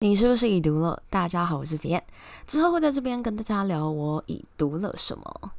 [0.00, 1.02] 你是不是已读了？
[1.10, 2.00] 大家好，我是 Vianne，
[2.46, 5.52] 之后会在这边跟大家聊我已读了什么。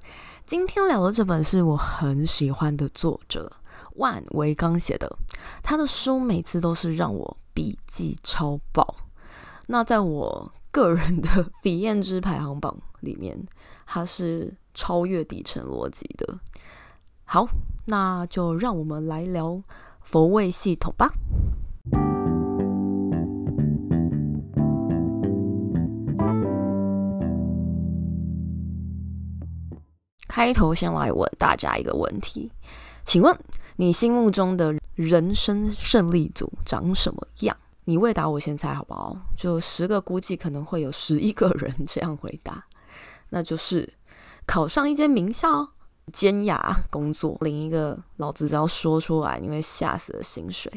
[0.46, 3.52] 今天聊的这本是我很喜欢的作者
[3.96, 5.14] 万维刚写的，
[5.62, 8.96] 他的书每次都是让我笔记超爆。
[9.68, 13.38] 那在我个人的斐燕之排行榜里面，
[13.86, 16.40] 他是超越底层逻辑的。
[17.26, 17.46] 好，
[17.88, 19.62] 那就让我们来聊
[20.02, 21.12] 佛位系统吧。
[30.30, 32.52] 开头先来问大家一个问题，
[33.04, 33.38] 请问
[33.78, 37.58] 你心目中的人生胜利组长什么样？
[37.86, 39.18] 你未答我先猜好不好？
[39.36, 42.64] 就十个，估计可能会有十一个人这样回答，
[43.30, 43.92] 那就是
[44.46, 45.68] 考上一间名校，
[46.14, 50.72] 尖牙工作，领一个老子只要说出来你会吓死的薪水，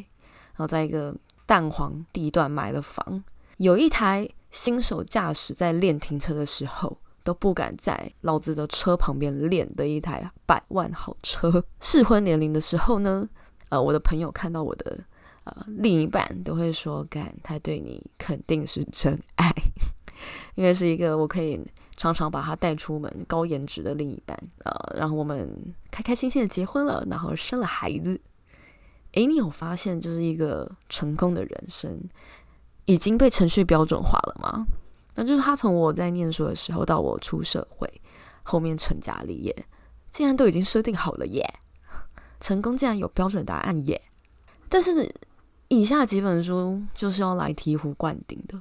[0.54, 3.22] 然后在一个蛋黄地段买了房，
[3.58, 6.96] 有一台新手驾驶在练停车的时候。
[7.22, 11.64] 都不敢在老子的车旁边练的一台百万好车。
[11.80, 13.28] 适婚年龄的时候呢，
[13.68, 14.98] 呃，我的朋友看到我的
[15.44, 19.52] 呃另一半都会说，干，他对你肯定是真爱，
[20.56, 21.60] 因为是一个我可以
[21.96, 24.38] 常常把他带出门、高颜值的另一半。
[24.64, 28.20] 呃，然后我们开开心心的结婚了，然后生了孩子。
[29.12, 32.00] 诶，你有发现，就是一个成功的人生
[32.86, 34.66] 已经被程序标准化了吗？
[35.24, 37.88] 就是他从我在念书的时候到我出社会，
[38.42, 39.66] 后面成家立业，
[40.10, 41.46] 竟然都已经设定好了耶！
[42.40, 44.00] 成功竟然有标准答案耶！
[44.68, 45.14] 但是
[45.68, 48.60] 以下几本书就是要来醍醐灌顶的。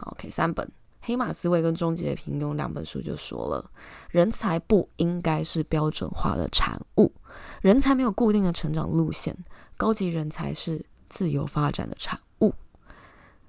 [0.00, 0.66] ，OK，三本
[1.02, 3.70] 《黑马思维》跟《终极的平庸》两本书就说了，
[4.10, 7.12] 人才不应该是标准化的产物，
[7.60, 9.36] 人才没有固定的成长路线，
[9.76, 12.52] 高级人才是自由发展的产物。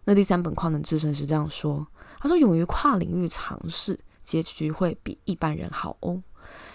[0.03, 1.87] 那第三本《跨能制胜》是这样说。
[2.21, 6.21] 他说：“勇于跨领域尝试，结局会比一般人好哦。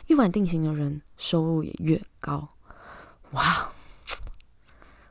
[0.09, 2.49] 越晚定型的人，收入也越高。”
[3.31, 3.71] 哇！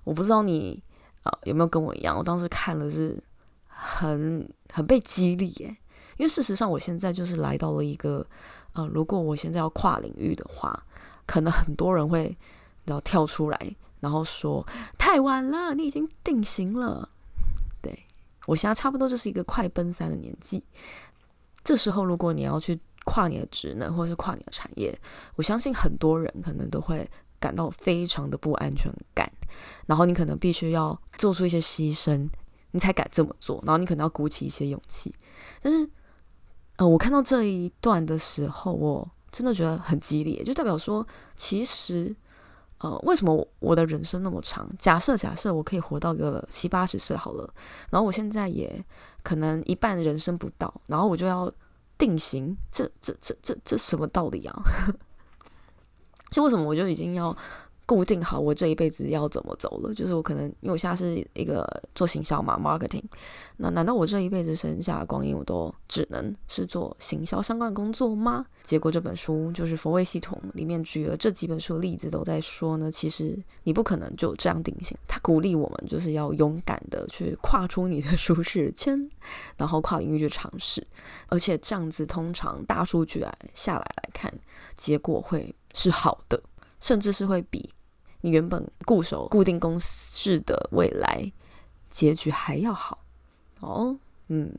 [0.04, 0.84] 我不知道你
[1.24, 3.18] 啊、有没有跟我一样，我当时看了是
[3.68, 5.76] 很很被激励耶。
[6.18, 8.26] 因为事实上，我现在就是来到了一个
[8.74, 10.86] 呃，如果我现在要跨领域的话，
[11.26, 12.38] 可能很多人会
[12.84, 14.66] 然后跳出来，然后说
[14.98, 17.10] 太晚了，你已经定型了。
[18.46, 20.64] 我现在差不多就是一个快奔三的年纪，
[21.64, 24.98] 这时候如果你要去跨你的职能，或是跨你的产业，
[25.36, 29.32] 我相信很多人可能都会感到非常的不安全感，
[29.86, 32.30] 然后你可能必须要做出一些牺牲，
[32.72, 35.14] 你才敢这么做，然后你可能要鼓起一些勇气。
[35.62, 35.90] 但是，
[36.78, 42.16] 呃，我看到这一段的时候，我真的觉得很激烈，就代表说，其实。
[42.86, 44.70] 呃，为什么我的人生那么长？
[44.78, 47.52] 假设假设我可以活到个七八十岁好了，
[47.90, 48.86] 然后我现在也
[49.24, 51.52] 可能一半人生不到，然后我就要
[51.98, 54.54] 定型，这这这这这什么道理啊？
[56.30, 57.36] 就为什么我就已经要？
[57.86, 61.64] 固定好我这一辈子要怎么走了，就是我可能因为我现在是一个
[61.94, 63.04] 做行销嘛，marketing，
[63.58, 68.46] 那难道我这一辈子剩下的光阴我都只能是做行销相关的工作吗？
[68.64, 74.98] 结果这本书就是佛位系统里面举了这几本书的例子，都在说呢，其实你不可能就这样定型。
[75.08, 79.08] 他鼓励我们就是要勇敢的去跨出你的舒适圈，
[79.58, 80.86] 然后跨领域去尝试，
[81.28, 84.34] 而且这样子通常大数据来下来来看，
[84.76, 86.42] 结果会是好的。
[86.86, 87.68] 甚至是会比
[88.22, 91.32] 你原本固守固定公式的未来
[91.90, 93.00] 结局还要好
[93.62, 93.98] 哦。
[94.28, 94.54] 嗯，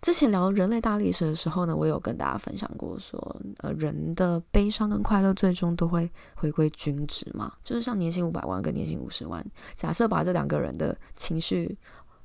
[0.00, 9.44] 之前聊人类大历史的时候呢，我有跟大家分享过说，呃，人的悲伤跟快乐最终都会回归均值嘛，就是像年薪五百万跟年薪五十万，
[9.76, 11.78] 假设把这两个人的情绪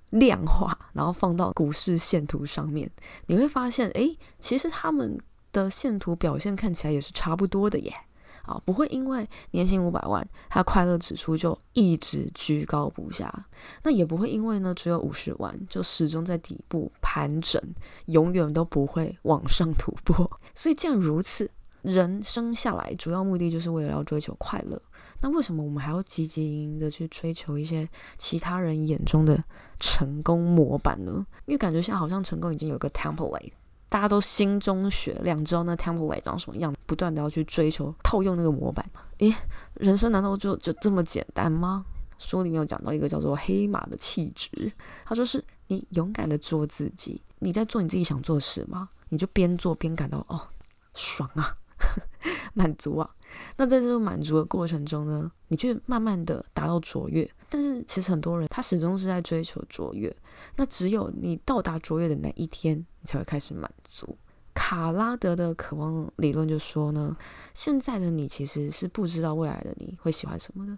[0.10, 2.90] 量化，然后放到股市线图上面，
[3.28, 5.20] 你会发现，诶，其实他们
[5.52, 7.94] 的线图表现看起来也是差不多的耶。
[8.48, 13.32] 啊，不会因为年薪五百万，他快乐指数就一直居高不下。
[13.84, 17.62] 那也不会因为呢只有五十万，就始终在底部盘整，
[18.06, 20.30] 永远都不会往上突破。
[20.56, 21.50] 所以既然如此，
[21.82, 24.82] 人生下来主要目的就是为了要追求快乐。
[25.20, 29.44] 那为什么我们还要积极营营的去追求一些其他人眼中的
[29.80, 31.26] 成功模板呢？
[31.46, 33.52] 因为感觉现在好像成功已经有个 template。
[33.90, 38.86] 大家都心中雪亮，知道那 temple way 长什么样，不断的要去追求套用那个模板。
[39.20, 39.34] 诶，
[39.76, 41.86] 人生难道就就这么简单吗？
[42.20, 44.72] 书里面有讲到一个叫做黑马的气质，
[45.06, 48.90] 他说是你勇敢的做自己，你在做你自己想做的事吗？
[49.10, 50.42] 你就边做边感到哦
[50.94, 51.56] 爽啊，
[52.54, 53.10] 满足啊。
[53.56, 57.30] 那在这个满足的过程中呢，你去慢慢的达到卓越。
[57.50, 60.14] 但是其实很多人他始终是在追求卓越。
[60.56, 64.18] 那只有你到达卓越的那一天，你才会开始满足。
[64.54, 67.16] 卡拉德的渴望理论就说呢，
[67.54, 70.78] 现在的你其实是不知道未来的你会喜欢什么的。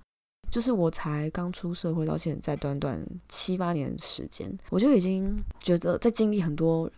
[0.51, 6.89] 就是我才刚出社会到现在短短七八年时间，我就已经觉得在经历很多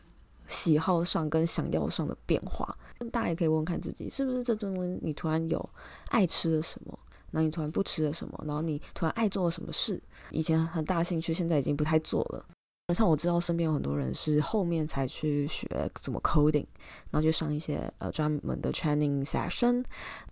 [0.52, 2.78] 喜好上跟想要上的变化。
[3.12, 5.70] 大家也可以问问看自己，是不是这阵你突然有
[6.10, 7.00] 爱吃了什么，
[7.32, 10.00] 然后你突然不吃了什么，然后你突然爱做了什么事，
[10.30, 12.46] 以前很大兴趣，现在已经不太做了。
[12.94, 15.66] 像我知道身边有很多人是后面才去学
[15.96, 16.66] 怎么 coding，
[17.10, 19.82] 然后就上一些呃专门的 training session，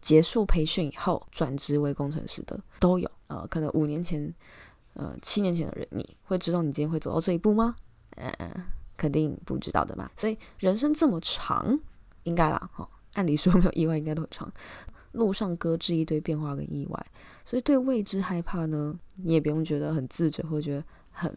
[0.02, 3.10] 结束培训以后转职为工程师的都有。
[3.28, 4.34] 呃，可能五年前、
[4.96, 7.76] 呃七年前的人，你会知道你今天会走到这一步吗？
[8.18, 8.66] 嗯、呃，
[9.00, 10.12] 肯定不知道的嘛。
[10.18, 11.80] 所以人生这么长，
[12.24, 14.52] 应该啦，哈、哦，按理说没有意外应该都很长，
[15.14, 17.06] 路上搁置一堆变化跟意外，
[17.46, 21.34] 所以对未知害怕呢，你也不用觉得很自责，或觉得很。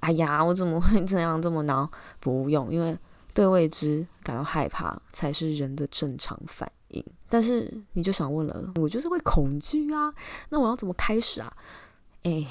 [0.00, 1.90] 哎呀，我怎么会这样这么恼？
[2.20, 2.98] 不用，因为
[3.32, 7.04] 对未知感到害怕才是人的正常反应。
[7.28, 10.12] 但是你就想问了，我就是会恐惧啊，
[10.50, 11.56] 那我要怎么开始啊？
[12.24, 12.46] 哎，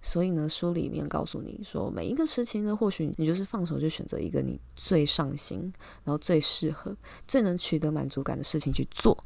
[0.00, 5.72] 所以呢，书里面告诉你说，每一个事情呢，或许你就是放手就选择一个你最上心，
[6.04, 6.96] 然后最适合、
[7.26, 9.16] 最能取得满足感的事情去做，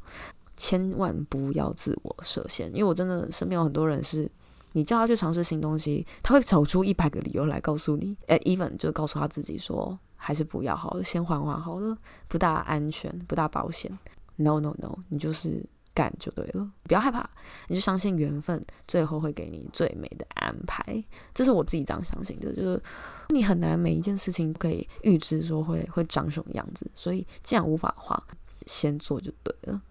[0.57, 2.69] 千万不要自我设限。
[2.69, 4.29] 因为我真的身边有很多人是。
[4.75, 8.17] 你叫他去尝试新东西，他会找出一百个理由来告诉你。
[8.25, 11.95] 诶，even 就告诉他自己说，还是不要好了，先缓缓好了，
[12.27, 13.95] 不大安全，不大保险。
[14.37, 15.63] No no no，你就是
[15.93, 17.29] 干就对了，不要害怕，
[17.67, 21.03] 你就相信缘分，最后会给你最美的安排。
[21.33, 22.81] 这是我自己这样相信的，就是
[23.29, 28.21] 你很难每一件事情可以预知说会会长什么样子，所以既然无法的话，
[28.65, 29.81] 先做就对了，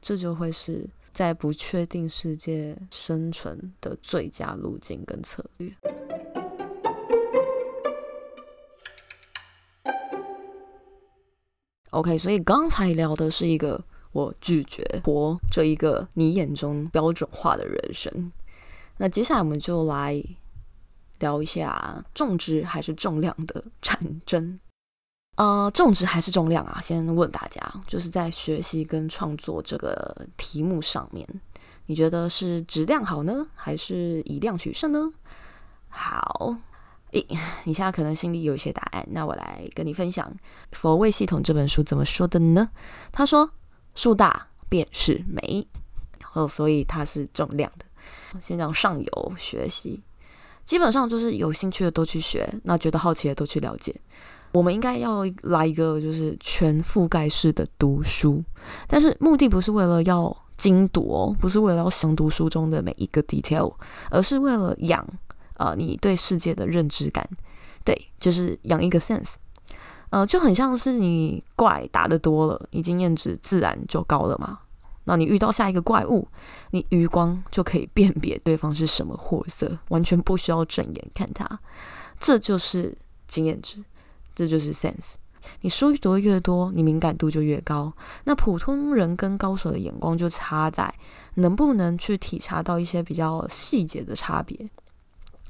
[0.00, 0.88] 这就会是。
[1.10, 5.74] 在不确定世界生存的最佳路径跟策略。
[11.90, 18.32] OK，所以刚才聊的是一个我拒绝活这一个你眼中标准化的人生。
[18.96, 20.22] 那接下来我们就来
[21.18, 24.58] 聊一下重质还是重量的战争。
[25.36, 26.80] 呃，重质还是重量啊？
[26.80, 31.24] 先问大家，就是在学习跟创作这个题目上面，
[31.86, 35.12] 你觉得是质量好呢，还是以量取胜呢？
[35.88, 36.56] 好，
[37.12, 37.24] 诶，
[37.62, 40.28] 你现在可能心里有一些答案，那我来跟你分享
[40.76, 42.70] 《佛位系统》这本书怎么说的呢？
[43.12, 43.48] 他说
[43.98, 45.66] ：“树大便是美，
[46.20, 47.84] 然后所以它是重量的。”
[48.38, 50.00] 先讲上游学习，
[50.64, 53.92] 基本上就是有兴趣的都去学，那觉得好奇的都去了解。
[54.52, 58.40] 我们应该要来一个就是全覆盖式的读书，
[58.86, 63.74] 但是目的不是为了要精读哦，不是为了要详读书中的每一个 detail，
[64.10, 65.02] 而是为了养
[65.54, 67.28] 啊、呃、你对世界的认知感，
[67.84, 69.34] 对，就是养一个 sense，
[70.10, 74.60] 呃，就很像是你怪打得多了，你经验值自然就高了嘛。
[75.04, 76.28] 那你遇到下一个怪物，
[76.70, 81.58] 你余光就可以辨别对方是什么货色，完全不需要正眼看他，
[82.20, 82.96] 这就是
[83.26, 83.82] 经验值。
[84.34, 85.14] 这就是 sense。
[85.62, 87.92] 你书读的越多，你敏感度就越高。
[88.24, 90.94] 那普通人跟高手的眼光就差在
[91.34, 94.68] 能不能去体察到一些比较细节的差别。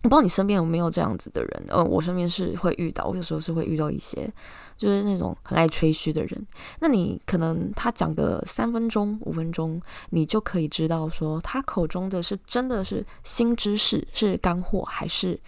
[0.09, 1.65] 不知道你身边有没有这样子的人？
[1.69, 4.33] 呃，我身边是会遇到，我有时候是会遇到一些，
[4.77, 6.47] 就是那种很爱吹嘘的人。
[6.81, 9.81] 那你可能他讲个三分钟、五分钟，
[10.11, 15.39] 你就可以知道说他口中的是真的是新知识，是干货，还是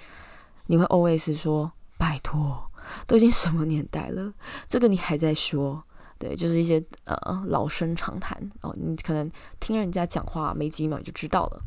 [0.67, 2.65] 你会 always 说拜托。
[3.07, 4.33] 都已经什么年代了，
[4.67, 5.85] 这个你还在说？
[6.21, 8.73] 对，就是一些呃老生常谈哦。
[8.77, 11.61] 你可能听人家讲话没几秒就知道了。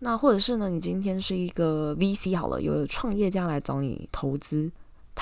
[0.00, 4.68] 那或者是呢，你今天是一个 VC 好了，有创业家来找你投资。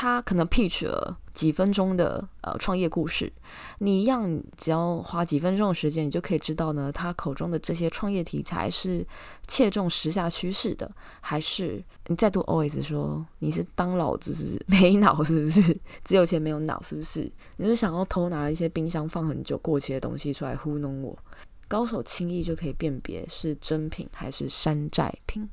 [0.00, 3.32] 他可能 pitch 了几分钟的呃创业故事，
[3.80, 9.04] 你一样只要花几分钟的时间，你就可以知道呢，他口中的这些创业题材是
[9.48, 10.88] 切中时下趋势的，
[11.20, 15.76] 还是你再度 always 说你是当老子是没脑是不是？
[16.04, 17.28] 只有钱没有脑是不是？
[17.56, 21.18] 你是想要偷拿一些冰箱放很久过期的东西出来糊弄我？
[21.66, 25.48] 高手轻易就可以辨别是真品还是山寨品，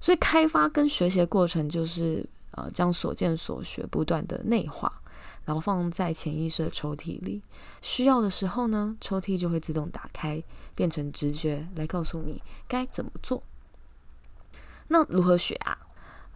[0.00, 2.28] 所以开发跟学习的过程就是。
[2.56, 5.00] 呃，将所见所学不断的内化，
[5.44, 7.42] 然后放在潜意识的抽屉里。
[7.82, 10.42] 需要的时候呢，抽屉就会自动打开，
[10.74, 13.42] 变成直觉来告诉你该怎么做。
[14.88, 15.78] 那如何学啊？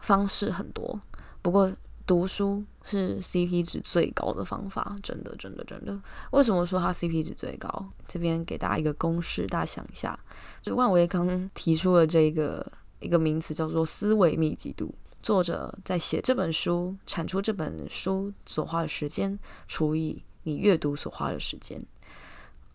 [0.01, 1.01] 方式很多，
[1.43, 1.73] 不过
[2.07, 5.99] 读书是 CP 值最高的方法，真的，真的，真的。
[6.31, 7.85] 为什么说它 CP 值最高？
[8.07, 10.19] 这边给大家一个公式，大家想一下，
[10.63, 12.65] 就万维刚提出了这个
[13.01, 14.95] 一个名词叫做思维密集度。
[15.23, 21.81] 作者在写这本书、产出这本书所花的时间，除以你阅读所花的时间。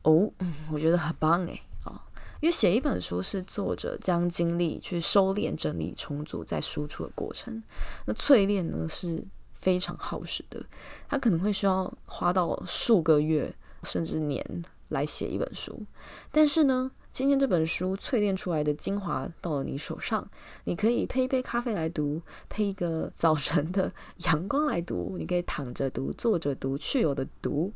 [0.03, 0.31] 哦，
[0.71, 1.61] 我觉得很棒诶。
[1.83, 2.01] 啊
[2.41, 7.63] 因为写一本书是作者将精力去收敛、整理、重组再输出的过程，
[8.05, 10.61] 那淬炼呢是非常耗时的，
[11.07, 14.45] 他可能会需要花到数个月甚至年
[14.89, 15.85] 来写一本书。
[16.33, 20.27] 但是呢，今天这本书淬炼出来的精华到了你手上，
[20.63, 23.93] 你可以配一杯咖啡来读，配一个早晨的
[24.25, 27.71] 阳光来读，你可以躺着读、坐着读、去油的读，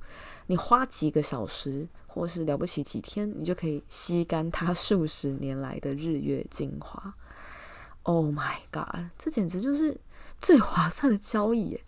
[0.47, 1.87] 你花几个小时。
[2.09, 7.13] 或是了不起几天，你就可以吸干它数十年来的日月精华。
[8.01, 9.95] Oh my god，这简直就是
[10.41, 11.79] 最划算的交易！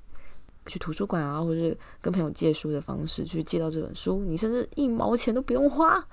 [0.68, 6.08] 去图书馆啊，或是跟朋友借书的方式去借到这本书，你甚至一毛钱都不用花。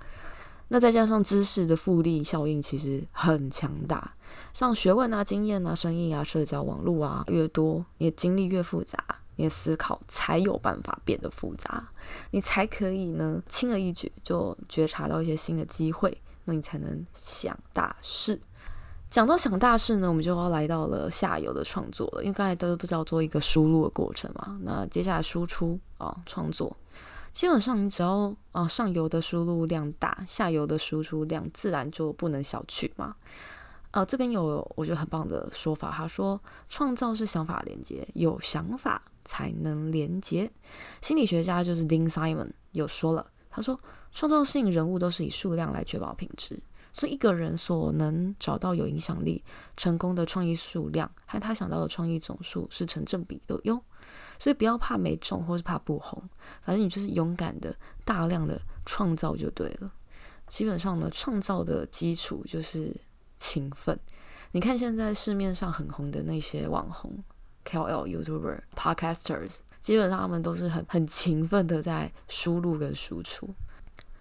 [0.68, 4.14] 那再加上知识的复利效应，其实很强大。
[4.52, 9.02] 像学问啊、经验啊、生意啊、社交网络啊，越多，你的经历越复杂。
[9.38, 11.86] 你的思考才有办法变得复杂，
[12.30, 18.40] 你才可以呢轻而易举就觉察到一些新的机会，那你才能想大事。
[19.10, 24.58] 讲到想大事呢，我们就要来到了下游的创作了，因为刚才都都叫做一个输入的过程嘛。
[24.62, 26.74] 那接下来输出啊，创作，
[27.36, 33.14] 基本上你只要啊上游的输入量大，下游的输出量自然就不能小觑嘛。
[33.90, 39.02] 呃，这边有我觉得很棒的说法，他说创造是想法连接，有想法。
[39.28, 40.48] 才能连接。
[41.02, 43.76] 心理学家就是 Dean Simon 有说了，他说
[44.12, 46.56] 创造性人物都是以数量来确保品质，
[46.92, 49.42] 所以一个人所能找到有影响力、
[49.76, 53.82] 成功的创意数量和他想到的创意总数是成正比的哟。
[54.38, 56.22] 所以不要怕没中，或是怕不红，
[56.62, 57.74] 反正你就是勇敢的、
[58.04, 59.92] 大量的创造就对了。
[60.48, 62.94] 基本上呢，创造的基础就是
[63.38, 63.98] 勤奋。
[64.52, 67.22] 你看现在市面上很红的那些网红。
[67.68, 73.52] KOL、YouTuber、Podcasters，基本上他们都是很很勤奋的在输入跟输出。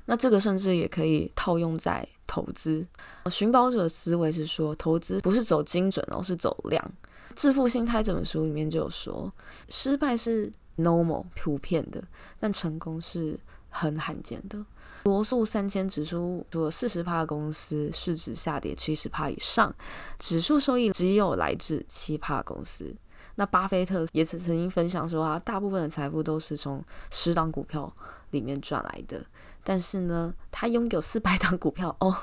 [0.06, 2.86] 那这个甚至也可以套用在投资。
[3.30, 6.94] 寻宝者的思维是说，投资不是走精准哦，是走量。
[7.36, 9.32] 《致富心态》这本书里面就有说，
[9.68, 12.04] 失败是 normal 普遍的，
[12.40, 13.38] 但成功是
[13.70, 14.64] 很罕见的。
[15.04, 19.74] 罗素三千指数除了四十趴公司市值下跌七十趴以上，
[20.18, 22.96] 指数收益只有来自七趴公司。
[23.36, 27.94] 那巴菲特也曾曾经分享说啊，大部分的财富都是从十档股票
[28.32, 29.24] 里面赚来的，
[29.68, 32.16] 但是呢，他拥有四百档股票 哦，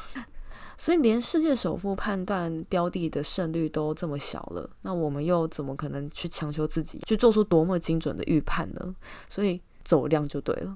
[0.78, 8.94] 所以连世界首富判断标的的胜率都这么小了，那我们又怎么可能去强求自己去做出多么精准的预判呢？
[9.28, 10.74] 所以走量就对了。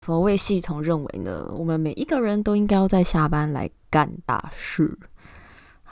[0.00, 4.98] 佛位系统认为呢，我们每一个人都应该要在下班来干大事。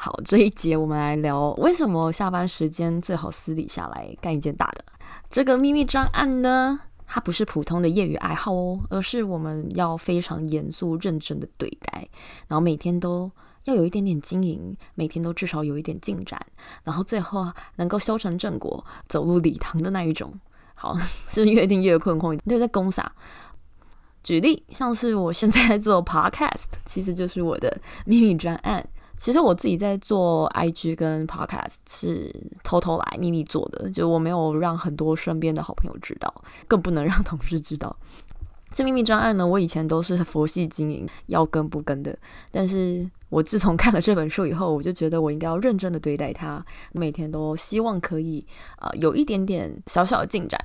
[0.05, 4.85] 好，这一节我们来聊为什么下班时间最好私底下来干一件大的。
[5.31, 12.09] 这个秘密专案呢，它不是普通的业余爱好哦，而是我们要非常严肃认真的对待，
[12.49, 13.31] 然后每天都
[13.67, 16.45] 要有一点点经营，每天都至少有一点进展，
[16.83, 20.35] 然后最后能够修成正果，走入礼堂的那一种。
[20.75, 20.97] 好，
[21.31, 22.37] 是越听越困惑？
[22.43, 23.13] 你在攻啥？
[24.25, 28.85] 举例，像是我现在做 podcast，其实就是我的秘密专案。
[29.23, 37.97] 其实我自己在做 IG 跟 podcast 是偷偷来秘密做的，就我没有让很多身边的好朋友知道，更不能让同事知道。
[38.73, 42.19] 这秘密专案呢，我以前都是佛系经营，要跟不跟的。
[42.51, 46.61] 但是我自从看了这本书以后，我就觉得我应该要认真的对待它，
[46.91, 48.45] 每天都希望可以
[48.81, 50.61] 呃有一点点小小的进展。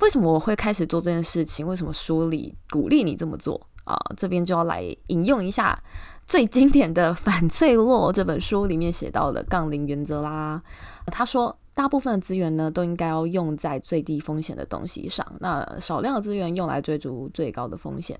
[0.00, 1.64] 为什么我会开始做这件事情？
[1.64, 3.96] 为什么书里鼓励你这么做啊？
[4.16, 5.80] 这边就要来引用一下
[6.26, 10.60] 最经典的《反脆弱》这本书里面写到的杠铃原则啦。
[11.06, 18.18] 他说，大部分的资源呢都应该要用在最低风险的东西上，那少量的资源用来追逐最高的风险。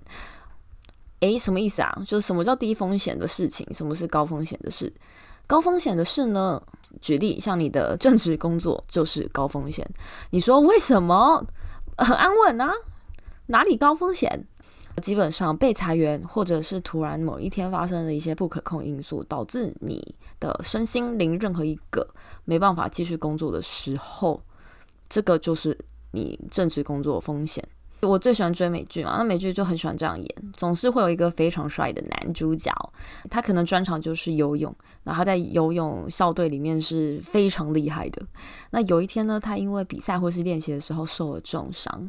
[1.20, 1.92] 诶，什么意思啊？
[2.06, 3.66] 就是什么叫低风险的事情？
[3.72, 4.92] 什么是高风险的事？
[5.48, 6.62] 高风险的事呢？
[7.00, 9.88] 举例，像你的正职工作就是高风险。
[10.30, 11.44] 你说为什么？
[11.98, 12.70] 很安稳啊，
[13.46, 14.46] 哪里高风险？
[15.02, 22.06] 基本上被裁员，或者是突然某一天发生的一些不可控因素，导致你的身心灵任何一个
[22.44, 24.40] 没办法继续工作的时候，
[25.08, 25.76] 这个就是
[26.12, 27.62] 你正职工作风险。
[28.02, 32.70] 我最喜欢追美剧嘛，那美剧就很喜欢这样演，总是会有一个非常帅的男主角，
[33.30, 34.72] 他可能专长就是游泳，
[35.02, 38.22] 然后他在游泳校队里面是非常厉害的。
[38.70, 42.06] 那有一天呢，他因为比赛或是练习的时候受了重伤，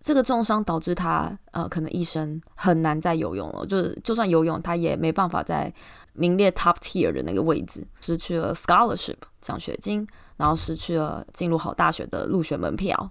[0.00, 5.72] 这个重伤导致他呃可能一生很难再游泳了，就是就算游泳，他也没办法在
[6.14, 10.06] 名列 top tier 的那个位置，失去了 scholarship 奖学金，
[10.38, 13.10] 然后失去了进入好大学的入学门票。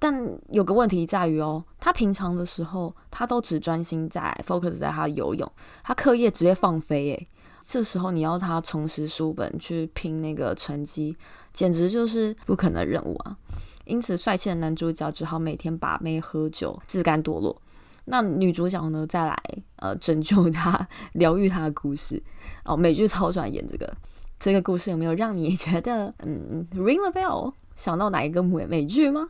[0.00, 0.14] 但
[0.50, 5.50] 有个问题在于哦，他平常的时候，他都只专心在 focus 在他游泳，
[5.84, 7.28] 他课业直接放飞诶。
[7.62, 11.16] 这时候你要他重拾书本去拼那个成绩，
[11.52, 13.36] 简直就是不可能的任务啊！
[13.86, 17.60] 因此，帅气的男主角只好每天把妹喝酒，自甘堕落。
[18.04, 19.36] 那女主角呢，再来
[19.76, 22.22] 呃拯救他、疗愈他的故事
[22.64, 22.76] 哦。
[22.76, 23.96] 美剧超喜欢演这个，
[24.38, 27.52] 这个故事有没有让你觉得 嗯 ring the bell？
[27.74, 29.28] 想到哪一个美美剧吗？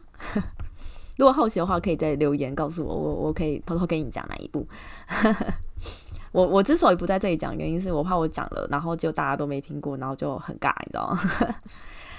[1.17, 4.67] 如果好奇的话，可以在留言告诉我，我我可以偷偷跟你讲哪一部。
[6.33, 11.19] 我我之所以不在这里讲，原因是我怕我讲了，然后就大家都没听过，然后就很尬，你知道吗？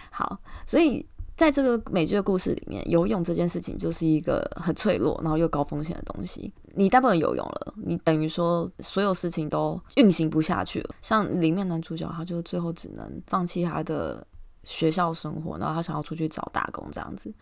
[0.10, 1.06] 好，所以
[1.38, 6.51] 在这个美剧的故事里面，游泳这件事情就是一个很脆弱，然后又高风险的东西。
[6.75, 10.96] 你再不能游泳了，你等于说所有事情都运行不下去了。
[11.01, 14.27] 像里面男主角，他就最后只能放弃他的。
[14.63, 17.34] 学校生活，然后他想要出去找打工这样子，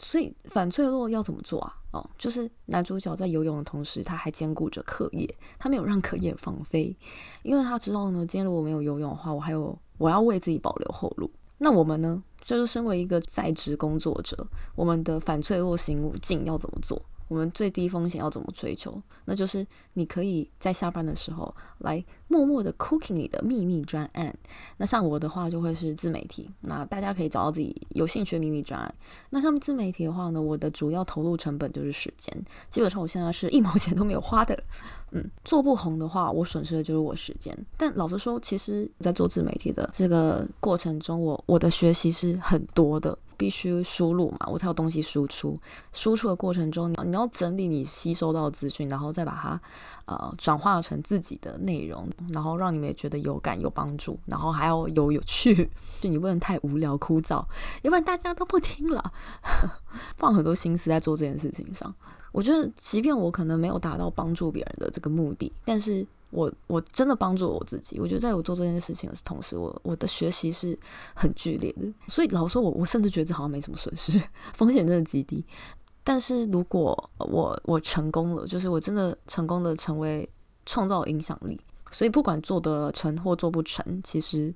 [0.00, 1.72] 所以反脆弱要怎么做啊？
[1.92, 6.96] 哦，就是男主角在游泳的同时，他还兼顾着课业，他没有让课业放飞，
[7.44, 11.30] 因为他知道呢，今天如果没有游泳的话，我还有我要为自己保留后路。
[11.56, 17.00] 那我们呢，就是身为一个在职工作者，我们的反脆弱型武警要怎么做？
[17.32, 19.00] 我们最低风险要怎么追求？
[19.24, 24.36] 那就是你可以在下班的时候来默默的 cooking 你的秘密专案。
[24.76, 28.94] 那像我的话就会是自媒体，那大家可以找到自己有兴趣的秘密专案。
[29.30, 32.36] 那像自媒体的话呢，我的主要投入成本就是时间，
[32.68, 34.62] 基本上我现在是一毛钱都没有花的。
[35.12, 37.56] 嗯，做不红的话，我损失的就是我时间。
[37.78, 43.16] 但老实说，其实在做自媒体的这个过程中，我我的学习是很多的。
[43.36, 45.58] 必须输入嘛，我才有东西输出。
[45.92, 49.60] 输出的过程中，你要你要整理你吸收到的资讯，然后再把它
[50.06, 55.70] 呃转化成自己的内容，然后让你们也觉得有感有帮助，然后还要有有趣，
[56.00, 57.44] 就你不能太无聊枯燥，
[57.82, 59.12] 要不然大家都不听了。
[60.16, 61.94] 放很多心思在做这件事情上，
[62.32, 66.06] 我觉得，即便我可能没有达到帮助别人的这个目的，但是。
[66.32, 70.76] 我我真的帮助了我自己，我觉得在我做这件事情的同时，我我的学习是
[71.14, 74.20] 很剧烈的，所以老说我我甚至觉得好像没什么损失，
[74.56, 75.44] 风险真的极低。
[76.02, 80.28] 但是如果我我成功了，就是我真的成功的成为
[80.66, 81.60] 创造影响力，
[81.92, 84.52] 所以不管做得成或做不成，其实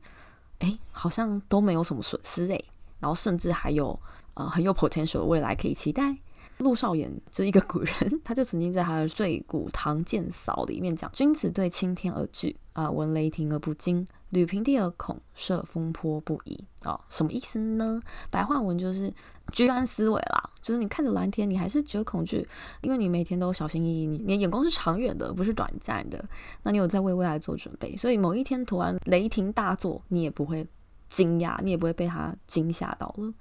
[0.58, 2.60] 哎好像都没有什么损失哎，
[2.98, 3.96] 然后甚至还有
[4.34, 6.16] 呃很有 potential 的未来可以期待。
[6.58, 18.00] 陆少言就是一个古人， 他就曾经在他的《醉古堂见扫》里面讲：“君子对青天而惧啊，闻雷霆而不惊，履平地而恐，涉风波不已。”哦，什么意思呢？
[18.30, 19.12] 白话文就是
[19.52, 22.46] 居安思危啦，就是你看着蓝天，你还是觉得恐惧，
[22.80, 26.24] 因为你每天都小心翼翼，你你眼光是长远的，不是短暂的。
[26.62, 30.66] 那你有在为未来做准备，所以某一天突然雷霆大作，你也不会
[31.08, 33.32] 惊讶，你也不会被他惊吓到了。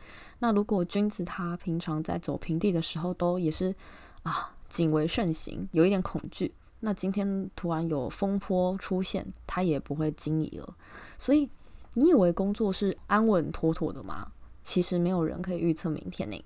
[0.46, 3.74] 那如果君子他平常在走平地的时候都也是
[4.22, 10.76] 啊谨为慎行，有一点恐惧，那今天突然有风波出现，他也不会惊疑了。
[11.18, 11.50] 所以
[11.96, 14.28] 你以为工作是安稳妥妥的吗？
[14.62, 16.40] 其实没有人可以预测明天呢。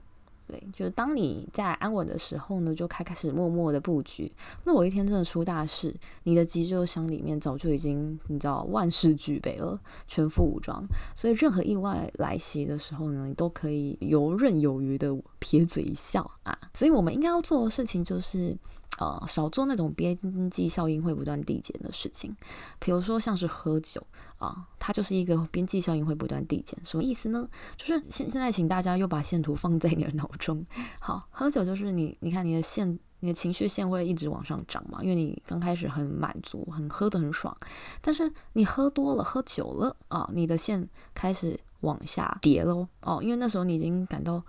[0.49, 4.31] 对，就是当你在安稳的时候呢，就开开始默默的布局。
[4.63, 10.83] 那我一天真的出大事，你的急救箱里面早就已经你知道万事俱备了，全副武装。
[11.15, 16.57] 所以任何意外来袭的时候呢，你都可以游刃有余的撇嘴一笑啊。
[16.73, 18.57] 所以我们应该要做的事情就是。
[18.97, 20.17] 呃，少做那种边
[20.49, 22.35] 际效应会不断递减的事情，
[22.79, 24.05] 比如说像是喝酒
[24.39, 26.77] 啊、它就是一个边际效应会不断递减。
[26.83, 27.47] 什么意思呢？
[27.77, 30.65] 就是现现在请大家又把线图放在你的脑中。
[30.99, 37.55] 好，喝酒就是你，你看你的线，你的情绪线会一直往上涨嘛，因为你刚开始很满足，很喝得很爽，
[38.01, 42.87] 但是你喝多了，喝酒了啊、你的线开始往下跌喽。
[43.01, 44.43] 哦，因为那时候你已经感到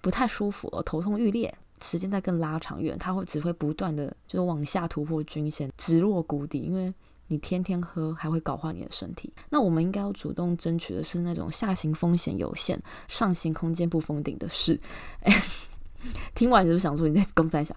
[0.00, 1.54] 不太舒服了，头痛欲裂。
[1.82, 6.60] 时间再更拉长远，它会只会不断的就是往下突破均线，直落谷底。
[6.60, 6.92] 因为
[7.28, 9.32] 你天天喝，还会搞坏你的身体。
[9.50, 14.78] 那我们应该要主动争取的是那种下行风险有限，上行空间不封顶的事。
[15.20, 15.42] 哎，
[16.34, 17.76] 听完你就想说你在公司在想，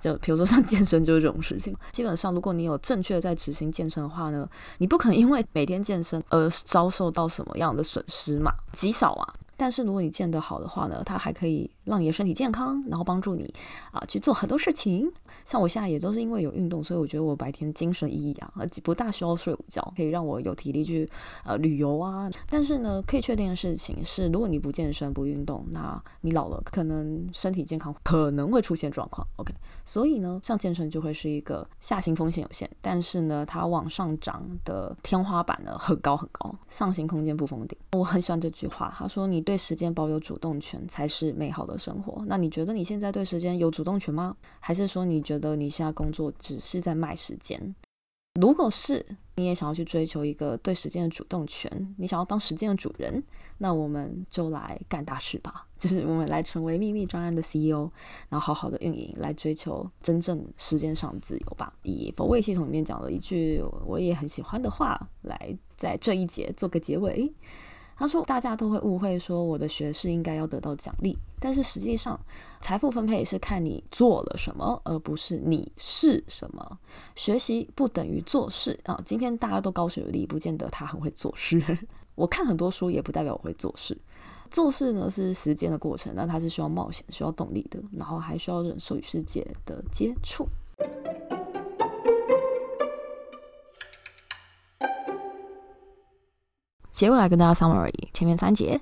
[0.00, 1.76] 就比如说像健身就是这种事情。
[1.92, 9.34] 基本上，如果你有正确的在执行健身的话呢，你不可能因为每天健身而遭受到什么样的损失嘛，极少啊。
[9.56, 13.52] 但是如果你健得好的话呢，它还可以让你的身体健康，然后帮助你
[13.92, 15.12] 啊去做很多事情。
[15.50, 21.08] 像我现在也都是因为有运动，所以我觉得我白天精神奕奕啊，而且不大需要睡午觉，可以让我有体力去
[21.44, 22.30] 呃旅游啊。
[22.48, 29.26] 但是呢，可以确定的事情是，如果你不健身不运动，那你老了可能身体健康可能会出现状况。
[29.38, 29.52] OK，
[29.84, 37.76] 所以呢，像健身就会是一个下行风险有限，但是呢，它往上涨的天花板呢很高很高，上行空间不封顶。
[37.94, 44.36] 我很喜欢这句话，他说：“你对时间保有主动权才是美好的生活。”那你觉得你现在对时间有主动权吗？
[44.60, 45.39] 还是说你觉得？
[45.56, 47.74] 你现在工作只是在卖时间。
[48.40, 53.20] 如果是你也想要去追求一个对时间的主动权，你想要当时间的主人，
[53.58, 55.66] 那我们就来干大事吧。
[55.80, 57.90] 就是我们来成为秘密专案的 CEO，
[58.28, 61.72] 然后好好的运营，来追求真正时间上的自由吧。
[61.82, 67.32] 以佛位系统里面讲了一句我也很喜欢的话，来在这一节做个结尾。
[68.00, 72.18] 他说：“大家都会误会说我的学士应该要得到奖励，但是实际上，
[72.62, 76.78] 财富分配是看你做了什么，而不是你是什么。
[77.14, 78.98] 学习不等于做事啊！
[79.04, 81.62] 今天大家都高学历，不见得他很会做事。
[82.16, 83.94] 我看很多书，也不代表我会做事。
[84.50, 90.48] 做事呢是时间的过程，那它是需要冒险、需要动力的，然后还需要忍受与世界的接触。”
[97.00, 98.78] 结尾来跟大家 summary 前面三节，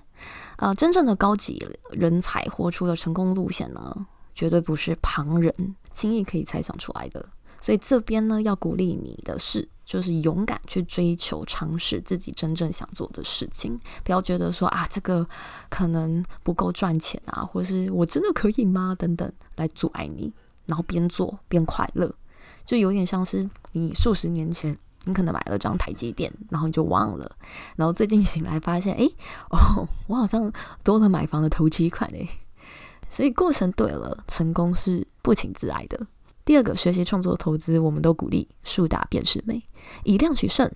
[0.57, 5.55] 呃，真正的高级人才活出的成功路线呢，绝对不是旁人
[5.93, 7.25] 轻易可以猜想出来的。
[7.61, 15.25] 所以这边呢，要鼓励你的是，就是勇敢去追求、尝试自己真正想做的事情，不要觉得说啊，这个
[15.71, 18.97] 可能不够赚钱啊，或是我真的可以吗？
[18.99, 20.35] 等等，来阻碍你，
[20.67, 22.13] 然后边做边快乐，
[22.67, 24.77] 就有点像是你数十年前。
[25.05, 27.31] 你可能买了张台积电，然后你就忘了，
[27.77, 29.09] 然后最近醒来发现，哎，
[29.51, 30.53] 哦，我好像
[30.85, 32.29] 多了买房的头期款哎，
[33.09, 36.07] 所以过程对了，成功是不请自来的。
[36.45, 39.63] 第二个，学习创作投资，我们都鼓励树大便是美，
[40.05, 40.71] 以量取胜，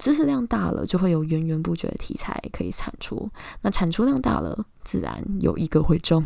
[0.00, 3.30] 知识量大了，就会有源源不绝的题材可以产出，
[3.60, 6.24] 那产出量大了，自然有一个会中。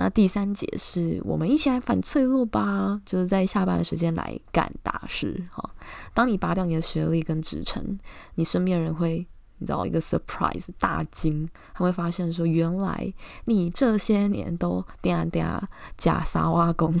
[0.00, 5.70] 那第三节是我们一起来反脆弱吧，就是在下班的时间来干大事哈。
[6.14, 7.98] 当你拔掉你的学历跟职称，
[8.36, 9.26] 你身边人会
[9.58, 13.12] 你知道一个 surprise 大惊，他会发现说，原来
[13.46, 15.60] 你这些年都嗲嗲
[15.96, 16.94] 假沙挖工，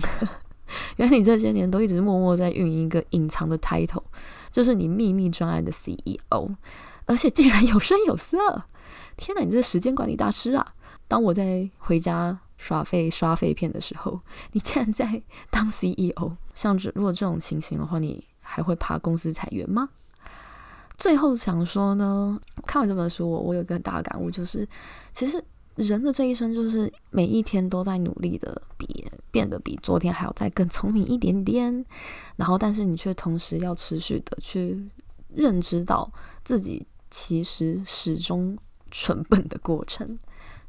[0.98, 4.02] 原来你这些年都一直默默在运营一个隐藏的 title，
[4.50, 6.50] 就是你秘密专案的 CEO，
[7.06, 8.64] 而且竟然有声有色，
[9.16, 10.74] 天哪，你这是时间管理大师啊！
[11.06, 12.40] 当我在回家。
[12.58, 14.20] 耍废刷废片的时候，
[14.52, 19.88] 你竟然在当 CEO，像这如果这种情形的话，你还会怕公司裁员吗？
[20.98, 24.68] 最后想说呢，看完这本书，我我有个大感悟，就是
[25.12, 25.42] 其实
[25.76, 31.84] 人的这一生，就是每一天都在努力的比变得比昨天还要再更聪明一点点，
[32.34, 34.90] 然后但是你却同时要持续的去
[35.32, 36.10] 认知到
[36.42, 38.58] 自己其实始终
[38.90, 40.18] 蠢笨的过程。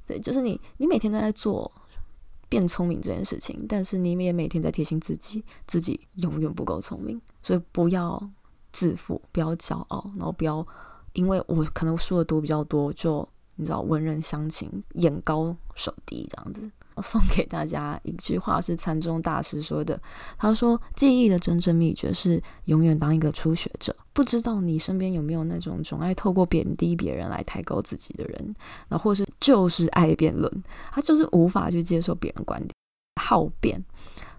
[0.10, 1.72] 对，就是你，你每天都在做
[2.50, 8.20] 变聪明这件事情，但是你也每天在提醒自己，自己永远不够聪明，所以不要
[8.72, 10.66] 自负，不要骄傲，然后不要
[11.14, 16.72] 因为我可能输的多比较多，就你知道文人相轻，眼高手低这样子。
[17.02, 20.00] 送给大家一句话，是禅宗大师说的。
[20.38, 23.96] 他说：“记忆的真正秘诀是永远当一个初学者。
[24.14, 28.56] 不知道你身边有没有那种总爱透过贬低别人来抬高自己的人，
[28.90, 32.72] 那或是就是爱辩论，他就是无法去接受别人观点，
[33.22, 33.84] 好辩。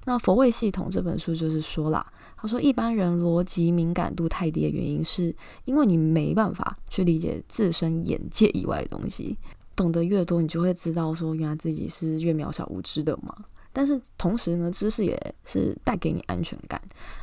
[0.04, 2.04] 那佛位系统这本书就是说啦，
[2.36, 9.36] 他说一般人逻辑敏感度太低的原因，是因为你没办法去理解自身眼界以外的东西。”
[9.80, 13.34] 懂得越多，你就会知道说，原来自己是越渺小无知的嘛。
[13.72, 16.78] 但是同时呢，知识也是带给你安全感，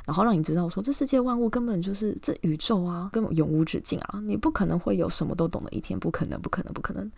[0.07, 4.19] 然后让你知道说，这世界万物根本就是这宇宙啊，根本永无止境啊。
[4.23, 7.11] 你不可能会有什么都懂的一天，不可能，不可能，不可能。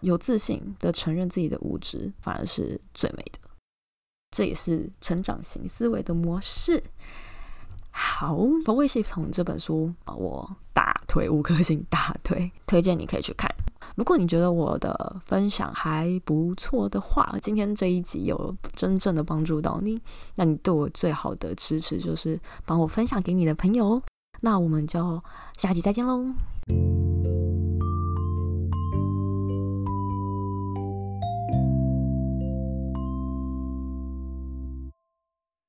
[0.00, 3.40] 有自信的承认自己的无知，反而是最美的。
[4.30, 6.80] 这也是成长型思维的模式。
[7.90, 13.52] 好，防卫系统这本书啊，我大推五颗星，大推，推荐你可以去看。
[13.94, 20.00] 如果你觉得我的分享还不错的话，今天这一集有真正的帮助到你，
[20.34, 24.02] 那你对我最好的支持就是帮我分享给你的朋友。
[24.40, 25.22] 那我们就
[25.56, 26.26] 下集再见喽。